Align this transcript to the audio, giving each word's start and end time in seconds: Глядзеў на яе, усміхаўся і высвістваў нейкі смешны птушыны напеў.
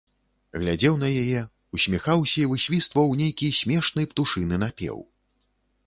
Глядзеў 0.61 0.95
на 1.03 1.09
яе, 1.23 1.43
усміхаўся 1.77 2.35
і 2.47 2.47
высвістваў 2.55 3.15
нейкі 3.23 3.53
смешны 3.61 4.01
птушыны 4.15 4.55
напеў. 4.67 4.97